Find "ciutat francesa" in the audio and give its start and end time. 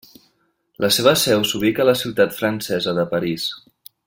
2.01-2.99